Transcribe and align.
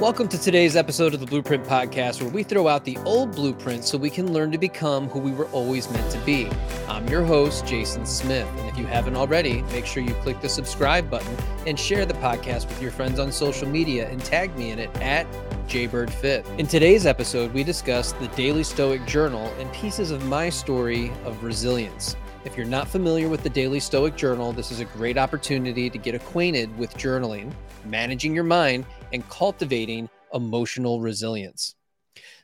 Welcome 0.00 0.28
to 0.28 0.38
today's 0.38 0.76
episode 0.76 1.14
of 1.14 1.20
the 1.20 1.26
Blueprint 1.26 1.64
Podcast, 1.64 2.20
where 2.20 2.30
we 2.30 2.42
throw 2.42 2.68
out 2.68 2.84
the 2.84 2.98
old 2.98 3.34
blueprint 3.34 3.82
so 3.82 3.96
we 3.96 4.10
can 4.10 4.30
learn 4.30 4.52
to 4.52 4.58
become 4.58 5.08
who 5.08 5.18
we 5.18 5.30
were 5.30 5.46
always 5.52 5.90
meant 5.90 6.12
to 6.12 6.18
be. 6.18 6.50
I'm 6.86 7.08
your 7.08 7.24
host, 7.24 7.66
Jason 7.66 8.04
Smith. 8.04 8.46
And 8.58 8.68
if 8.68 8.76
you 8.76 8.84
haven't 8.84 9.16
already, 9.16 9.62
make 9.62 9.86
sure 9.86 10.02
you 10.02 10.12
click 10.16 10.42
the 10.42 10.50
subscribe 10.50 11.08
button 11.08 11.34
and 11.66 11.80
share 11.80 12.04
the 12.04 12.12
podcast 12.12 12.68
with 12.68 12.82
your 12.82 12.90
friends 12.90 13.18
on 13.18 13.32
social 13.32 13.66
media 13.66 14.06
and 14.10 14.22
tag 14.22 14.54
me 14.58 14.70
in 14.70 14.78
it 14.78 14.94
at 14.96 15.26
JBirdFit. 15.66 16.58
In 16.58 16.66
today's 16.66 17.06
episode, 17.06 17.54
we 17.54 17.64
discuss 17.64 18.12
the 18.12 18.28
Daily 18.28 18.64
Stoic 18.64 19.06
Journal 19.06 19.50
and 19.58 19.72
pieces 19.72 20.10
of 20.10 20.22
my 20.26 20.50
story 20.50 21.10
of 21.24 21.42
resilience. 21.42 22.16
If 22.44 22.56
you're 22.56 22.66
not 22.66 22.86
familiar 22.86 23.28
with 23.28 23.42
the 23.42 23.50
Daily 23.50 23.80
Stoic 23.80 24.14
Journal, 24.14 24.52
this 24.52 24.70
is 24.70 24.78
a 24.78 24.84
great 24.84 25.16
opportunity 25.18 25.90
to 25.90 25.98
get 25.98 26.14
acquainted 26.14 26.76
with 26.78 26.94
journaling, 26.96 27.50
managing 27.86 28.36
your 28.36 28.44
mind, 28.44 28.86
and 29.16 29.28
cultivating 29.30 30.10
emotional 30.34 31.00
resilience. 31.00 31.74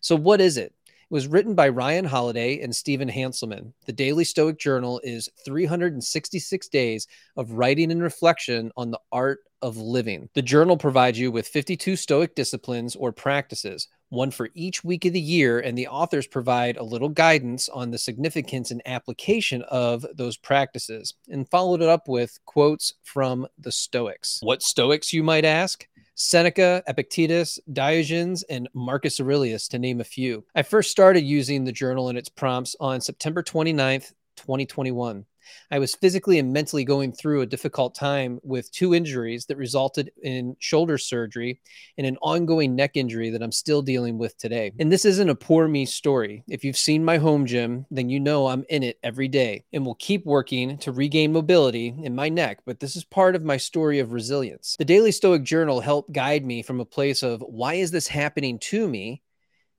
So, 0.01 0.17
what 0.17 0.41
is 0.41 0.57
it? 0.57 0.73
It 0.87 0.95
was 1.11 1.29
written 1.29 1.55
by 1.55 1.69
Ryan 1.69 2.07
Holiday 2.07 2.61
and 2.63 2.75
Stephen 2.75 3.11
Hanselman. 3.11 3.75
The 3.85 3.93
Daily 3.93 4.25
Stoic 4.25 4.59
Journal 4.59 4.99
is 5.05 5.29
366 5.45 6.69
days 6.69 7.07
of 7.37 7.53
writing 7.53 7.93
and 7.93 8.03
reflection 8.03 8.73
on 8.75 8.91
the 8.91 9.01
art 9.13 9.41
of 9.61 9.77
living. 9.77 10.31
The 10.35 10.41
journal 10.41 10.79
provides 10.79 11.19
you 11.19 11.31
with 11.31 11.47
52 11.47 11.95
Stoic 11.95 12.35
disciplines 12.35 12.97
or 12.97 13.13
practices, 13.13 13.89
one 14.09 14.31
for 14.31 14.49
each 14.55 14.83
week 14.83 15.05
of 15.05 15.13
the 15.13 15.21
year, 15.21 15.61
and 15.61 15.77
the 15.77 15.89
authors 15.89 16.27
provide 16.27 16.79
a 16.79 16.83
little 16.83 17.11
guidance 17.11 17.69
on 17.69 17.91
the 17.91 17.99
significance 17.99 18.71
and 18.71 18.83
application 18.87 19.63
of 19.69 20.07
those 20.15 20.39
practices, 20.39 21.15
and 21.31 21.49
followed 21.49 21.83
it 21.83 21.89
up 21.89 22.09
with 22.09 22.39
quotes 22.47 22.95
from 23.03 23.47
the 23.59 23.73
Stoics. 23.73 24.39
What 24.43 24.63
Stoics, 24.63 25.13
you 25.13 25.23
might 25.23 25.45
ask? 25.45 25.87
Seneca, 26.15 26.83
Epictetus, 26.87 27.59
Diogenes, 27.73 28.43
and 28.45 28.69
Marcus 28.75 29.21
Aurelius, 29.21 29.69
to 29.69 29.79
name 29.79 30.01
a 30.01 30.05
few. 30.05 30.45
I 30.55 30.63
first 30.63 30.91
started 30.91 31.23
using 31.23 31.65
the 31.65 31.73
journal 31.73 32.09
and 32.09 32.19
its 32.19 32.29
prompts 32.29 32.77
on 32.81 33.01
September 33.01 33.43
29th, 33.43 34.13
2021. 34.37 35.25
I 35.71 35.79
was 35.79 35.95
physically 35.95 36.39
and 36.39 36.53
mentally 36.53 36.85
going 36.85 37.13
through 37.13 37.41
a 37.41 37.47
difficult 37.47 37.95
time 37.95 38.39
with 38.43 38.71
two 38.71 38.95
injuries 38.95 39.47
that 39.47 39.57
resulted 39.57 40.11
in 40.23 40.57
shoulder 40.59 40.99
surgery 40.99 41.61
and 41.99 42.07
an 42.07 42.17
ongoing 42.23 42.75
neck 42.75 42.97
injury 42.97 43.31
that 43.31 43.43
I'm 43.43 43.53
still 43.53 43.83
dealing 43.83 44.19
with 44.19 44.37
today. 44.39 44.73
And 44.79 44.93
this 44.93 45.05
isn't 45.05 45.29
a 45.29 45.35
poor 45.35 45.69
me 45.69 45.87
story. 45.87 46.45
If 46.49 46.65
you've 46.65 46.77
seen 46.77 47.05
my 47.05 47.19
home 47.19 47.47
gym, 47.47 47.87
then 47.91 48.09
you 48.09 48.21
know 48.21 48.47
I'm 48.47 48.65
in 48.69 48.83
it 48.83 48.99
every 49.03 49.29
day 49.29 49.65
and 49.73 49.85
will 49.85 49.95
keep 49.97 50.25
working 50.25 50.79
to 50.79 50.93
regain 50.93 51.33
mobility 51.33 51.95
in 52.03 52.15
my 52.15 52.29
neck. 52.29 52.61
But 52.67 52.81
this 52.81 52.97
is 52.97 53.05
part 53.05 53.37
of 53.37 53.45
my 53.45 53.57
story 53.57 53.99
of 53.99 54.13
resilience. 54.13 54.77
The 54.79 54.85
Daily 54.85 55.13
Stoic 55.13 55.43
Journal 55.43 55.81
helped 55.81 56.13
guide 56.13 56.45
me 56.45 56.63
from 56.63 56.81
a 56.81 56.85
place 56.85 57.23
of 57.23 57.41
why 57.43 57.75
is 57.75 57.91
this 57.91 58.09
happening 58.09 58.59
to 58.61 58.89
me 58.89 59.23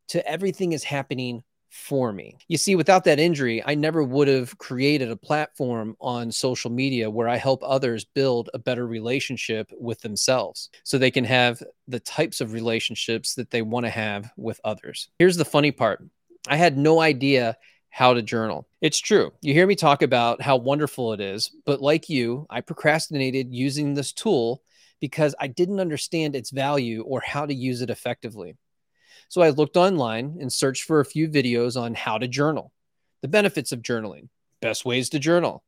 to 0.09 0.25
everything 0.27 0.73
is 0.73 0.83
happening 0.83 1.43
for 1.73 2.13
me. 2.13 2.37
You 2.47 2.57
see, 2.57 2.75
without 2.75 3.03
that 3.05 3.19
injury, 3.19 3.63
I 3.65 3.73
never 3.73 4.03
would 4.03 4.27
have 4.27 4.55
created 4.59 5.09
a 5.09 5.15
platform 5.15 5.97
on 5.99 6.31
social 6.31 6.69
media 6.69 7.09
where 7.09 7.27
I 7.27 7.37
help 7.37 7.63
others 7.63 8.05
build 8.05 8.51
a 8.53 8.59
better 8.59 8.85
relationship 8.85 9.71
with 9.79 9.99
themselves 10.01 10.69
so 10.83 10.97
they 10.97 11.09
can 11.09 11.25
have 11.25 11.63
the 11.87 11.99
types 11.99 12.41
of 12.41 12.53
relationships 12.53 13.33
that 13.35 13.49
they 13.49 13.63
want 13.63 13.87
to 13.87 13.89
have 13.89 14.31
with 14.37 14.61
others. 14.63 15.09
Here's 15.17 15.35
the 15.35 15.45
funny 15.45 15.71
part 15.71 16.05
I 16.47 16.57
had 16.57 16.77
no 16.77 17.01
idea 17.01 17.57
how 17.89 18.13
to 18.13 18.21
journal. 18.21 18.67
It's 18.81 18.99
true. 18.99 19.33
You 19.41 19.53
hear 19.53 19.65
me 19.65 19.75
talk 19.75 20.03
about 20.03 20.43
how 20.43 20.57
wonderful 20.57 21.13
it 21.13 21.21
is, 21.21 21.51
but 21.65 21.81
like 21.81 22.07
you, 22.07 22.45
I 22.51 22.61
procrastinated 22.61 23.51
using 23.51 23.95
this 23.95 24.13
tool 24.13 24.61
because 24.99 25.33
I 25.39 25.47
didn't 25.47 25.79
understand 25.79 26.35
its 26.35 26.51
value 26.51 27.01
or 27.01 27.21
how 27.25 27.47
to 27.47 27.53
use 27.53 27.81
it 27.81 27.89
effectively. 27.89 28.57
So 29.29 29.41
I 29.41 29.49
looked 29.49 29.77
online 29.77 30.37
and 30.39 30.51
searched 30.51 30.83
for 30.83 30.99
a 30.99 31.05
few 31.05 31.27
videos 31.27 31.79
on 31.79 31.93
how 31.93 32.17
to 32.17 32.27
journal, 32.27 32.71
the 33.21 33.27
benefits 33.27 33.71
of 33.71 33.81
journaling, 33.81 34.29
best 34.61 34.85
ways 34.85 35.09
to 35.09 35.19
journal. 35.19 35.63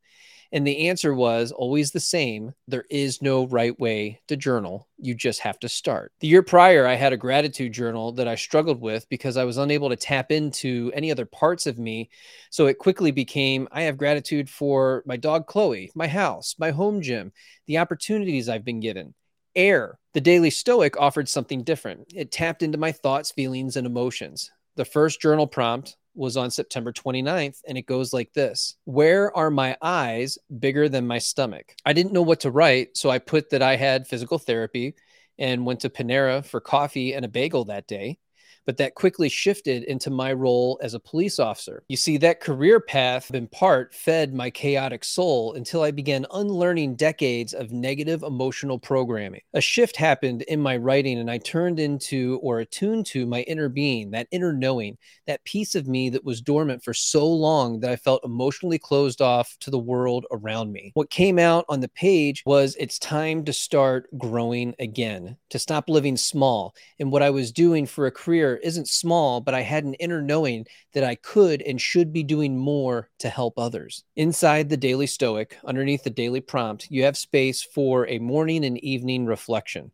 And 0.52 0.66
the 0.66 0.88
answer 0.88 1.12
was 1.12 1.52
always 1.52 1.90
the 1.90 2.00
same 2.00 2.52
there 2.68 2.84
is 2.88 3.20
no 3.20 3.46
right 3.46 3.78
way 3.78 4.20
to 4.28 4.36
journal. 4.36 4.88
You 4.98 5.14
just 5.14 5.40
have 5.40 5.58
to 5.60 5.68
start. 5.68 6.12
The 6.20 6.28
year 6.28 6.42
prior, 6.42 6.86
I 6.86 6.94
had 6.94 7.12
a 7.12 7.16
gratitude 7.16 7.72
journal 7.72 8.12
that 8.12 8.28
I 8.28 8.36
struggled 8.36 8.80
with 8.80 9.08
because 9.08 9.36
I 9.36 9.44
was 9.44 9.56
unable 9.56 9.88
to 9.88 9.96
tap 9.96 10.30
into 10.30 10.92
any 10.94 11.10
other 11.10 11.26
parts 11.26 11.66
of 11.66 11.78
me. 11.78 12.10
So 12.50 12.66
it 12.66 12.78
quickly 12.78 13.10
became 13.10 13.68
I 13.72 13.82
have 13.82 13.98
gratitude 13.98 14.48
for 14.48 15.02
my 15.06 15.16
dog, 15.16 15.46
Chloe, 15.46 15.90
my 15.94 16.06
house, 16.06 16.54
my 16.58 16.70
home 16.70 17.02
gym, 17.02 17.32
the 17.66 17.78
opportunities 17.78 18.48
I've 18.48 18.64
been 18.64 18.80
given 18.80 19.14
air. 19.56 19.98
The 20.14 20.20
Daily 20.20 20.50
Stoic 20.50 20.96
offered 21.00 21.28
something 21.28 21.62
different. 21.62 22.12
It 22.14 22.30
tapped 22.30 22.62
into 22.62 22.78
my 22.78 22.92
thoughts, 22.92 23.32
feelings, 23.32 23.76
and 23.76 23.86
emotions. 23.86 24.50
The 24.76 24.84
first 24.84 25.20
journal 25.20 25.46
prompt 25.46 25.96
was 26.14 26.36
on 26.36 26.50
September 26.50 26.92
29th, 26.92 27.60
and 27.66 27.76
it 27.76 27.86
goes 27.86 28.12
like 28.12 28.32
this 28.32 28.76
Where 28.84 29.36
are 29.36 29.50
my 29.50 29.76
eyes 29.82 30.38
bigger 30.58 30.88
than 30.88 31.06
my 31.06 31.18
stomach? 31.18 31.74
I 31.84 31.92
didn't 31.92 32.12
know 32.12 32.22
what 32.22 32.40
to 32.40 32.50
write, 32.50 32.96
so 32.96 33.10
I 33.10 33.18
put 33.18 33.50
that 33.50 33.62
I 33.62 33.76
had 33.76 34.06
physical 34.06 34.38
therapy 34.38 34.94
and 35.38 35.66
went 35.66 35.80
to 35.80 35.90
Panera 35.90 36.44
for 36.44 36.60
coffee 36.60 37.14
and 37.14 37.24
a 37.24 37.28
bagel 37.28 37.64
that 37.66 37.86
day 37.86 38.18
but 38.66 38.76
that 38.76 38.94
quickly 38.94 39.28
shifted 39.28 39.84
into 39.84 40.10
my 40.10 40.32
role 40.32 40.78
as 40.82 40.94
a 40.94 41.00
police 41.00 41.38
officer. 41.38 41.84
You 41.88 41.96
see, 41.96 42.16
that 42.18 42.40
career 42.40 42.80
path 42.80 43.30
in 43.32 43.46
part 43.46 43.94
fed 43.94 44.34
my 44.34 44.50
chaotic 44.50 45.04
soul 45.04 45.54
until 45.54 45.82
I 45.82 45.92
began 45.92 46.26
unlearning 46.32 46.96
decades 46.96 47.54
of 47.54 47.72
negative 47.72 48.22
emotional 48.22 48.78
programming. 48.78 49.40
A 49.54 49.60
shift 49.60 49.96
happened 49.96 50.42
in 50.42 50.60
my 50.60 50.76
writing, 50.76 51.18
and 51.18 51.30
I 51.30 51.38
turned 51.38 51.78
into 51.80 52.40
or 52.42 52.60
attuned 52.60 53.06
to 53.06 53.26
my 53.26 53.42
inner 53.42 53.68
being, 53.68 54.10
that 54.10 54.28
inner 54.30 54.52
knowing, 54.52 54.98
that 55.26 55.44
piece 55.44 55.74
of 55.74 55.86
me 55.86 56.10
that 56.10 56.24
was 56.24 56.40
dormant 56.40 56.82
for 56.82 56.92
so 56.92 57.26
long 57.26 57.80
that 57.80 57.90
I 57.90 57.96
felt 57.96 58.24
emotionally 58.24 58.78
closed 58.78 59.22
off 59.22 59.56
to 59.60 59.70
the 59.70 59.78
world 59.78 60.26
around 60.32 60.72
me. 60.72 60.90
What 60.94 61.10
came 61.10 61.38
out 61.38 61.64
on 61.68 61.80
the 61.80 61.88
page 61.88 62.42
was 62.44 62.76
it's 62.78 62.98
time 62.98 63.44
to 63.44 63.52
start 63.52 64.08
growing 64.18 64.74
again, 64.78 65.36
to 65.50 65.58
stop 65.58 65.88
living 65.88 66.16
small. 66.16 66.74
And 66.98 67.12
what 67.12 67.22
I 67.22 67.30
was 67.30 67.52
doing 67.52 67.86
for 67.86 68.06
a 68.06 68.10
career 68.10 68.55
isn't 68.56 68.88
small, 68.88 69.40
but 69.40 69.54
I 69.54 69.62
had 69.62 69.84
an 69.84 69.94
inner 69.94 70.20
knowing 70.22 70.66
that 70.92 71.04
I 71.04 71.14
could 71.14 71.62
and 71.62 71.80
should 71.80 72.12
be 72.12 72.22
doing 72.22 72.56
more 72.56 73.10
to 73.18 73.28
help 73.28 73.58
others. 73.58 74.04
Inside 74.16 74.68
the 74.68 74.76
Daily 74.76 75.06
Stoic, 75.06 75.56
underneath 75.64 76.04
the 76.04 76.10
daily 76.10 76.40
prompt, 76.40 76.90
you 76.90 77.04
have 77.04 77.16
space 77.16 77.62
for 77.62 78.08
a 78.08 78.18
morning 78.18 78.64
and 78.64 78.78
evening 78.78 79.26
reflection. 79.26 79.90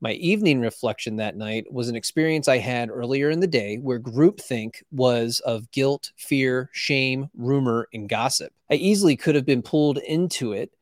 My 0.00 0.12
evening 0.12 0.60
reflection 0.60 1.16
that 1.16 1.36
night 1.36 1.72
was 1.72 1.88
an 1.88 1.96
experience 1.96 2.46
I 2.46 2.58
had 2.58 2.90
earlier 2.90 3.30
in 3.30 3.40
the 3.40 3.46
day 3.46 3.78
where 3.78 3.98
groupthink 3.98 4.82
was 4.90 5.40
of 5.46 5.70
guilt, 5.70 6.12
fear, 6.16 6.68
shame, 6.72 7.30
rumor, 7.34 7.88
and 7.94 8.08
gossip. 8.08 8.52
I 8.70 8.74
easily 8.74 9.16
could 9.16 9.34
have 9.34 9.46
been 9.46 9.62
pulled 9.62 9.98
into 9.98 10.52
it 10.52 10.72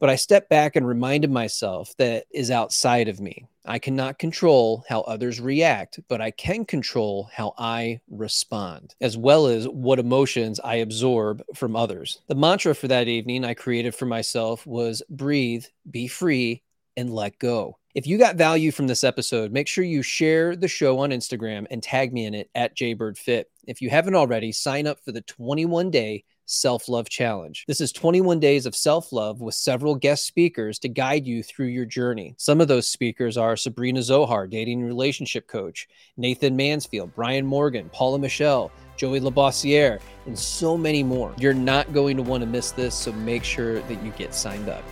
but 0.00 0.10
I 0.10 0.16
stepped 0.16 0.48
back 0.48 0.74
and 0.74 0.88
reminded 0.88 1.30
myself 1.30 1.94
that 1.98 2.24
is 2.32 2.50
outside 2.50 3.06
of 3.06 3.20
me. 3.20 3.46
I 3.66 3.78
cannot 3.78 4.18
control 4.18 4.84
how 4.88 5.02
others 5.02 5.40
react, 5.40 6.00
but 6.08 6.20
I 6.20 6.30
can 6.30 6.64
control 6.64 7.28
how 7.32 7.54
I 7.58 8.00
respond, 8.10 8.94
as 9.00 9.16
well 9.16 9.46
as 9.46 9.68
what 9.68 9.98
emotions 9.98 10.58
I 10.58 10.76
absorb 10.76 11.42
from 11.54 11.76
others. 11.76 12.20
The 12.26 12.34
mantra 12.34 12.74
for 12.74 12.88
that 12.88 13.06
evening 13.06 13.44
I 13.44 13.54
created 13.54 13.94
for 13.94 14.06
myself 14.06 14.66
was 14.66 15.02
breathe, 15.10 15.66
be 15.90 16.08
free, 16.08 16.62
and 16.96 17.14
let 17.14 17.38
go. 17.38 17.76
If 17.94 18.06
you 18.06 18.18
got 18.18 18.36
value 18.36 18.70
from 18.70 18.86
this 18.86 19.04
episode, 19.04 19.52
make 19.52 19.68
sure 19.68 19.84
you 19.84 20.02
share 20.02 20.56
the 20.56 20.68
show 20.68 20.98
on 21.00 21.10
Instagram 21.10 21.66
and 21.70 21.82
tag 21.82 22.12
me 22.12 22.24
in 22.24 22.34
it 22.34 22.48
at 22.54 22.76
JBirdFit. 22.76 23.44
If 23.66 23.82
you 23.82 23.90
haven't 23.90 24.14
already, 24.14 24.52
sign 24.52 24.86
up 24.86 24.98
for 25.04 25.12
the 25.12 25.22
21 25.22 25.90
day 25.90 26.24
Self 26.50 26.88
Love 26.88 27.08
Challenge. 27.08 27.64
This 27.68 27.80
is 27.80 27.92
21 27.92 28.40
days 28.40 28.66
of 28.66 28.74
self 28.74 29.12
love 29.12 29.40
with 29.40 29.54
several 29.54 29.94
guest 29.94 30.26
speakers 30.26 30.80
to 30.80 30.88
guide 30.88 31.24
you 31.24 31.44
through 31.44 31.68
your 31.68 31.84
journey. 31.84 32.34
Some 32.38 32.60
of 32.60 32.66
those 32.66 32.88
speakers 32.88 33.36
are 33.36 33.56
Sabrina 33.56 34.02
Zohar, 34.02 34.48
dating 34.48 34.82
relationship 34.82 35.46
coach, 35.46 35.88
Nathan 36.16 36.56
Mansfield, 36.56 37.14
Brian 37.14 37.46
Morgan, 37.46 37.88
Paula 37.92 38.18
Michelle, 38.18 38.72
Joey 38.96 39.20
Labossiere, 39.20 40.00
and 40.26 40.36
so 40.36 40.76
many 40.76 41.04
more. 41.04 41.32
You're 41.38 41.54
not 41.54 41.92
going 41.92 42.16
to 42.16 42.22
want 42.24 42.40
to 42.42 42.48
miss 42.48 42.72
this, 42.72 42.96
so 42.96 43.12
make 43.12 43.44
sure 43.44 43.80
that 43.82 44.02
you 44.02 44.10
get 44.18 44.34
signed 44.34 44.68
up. 44.68 44.82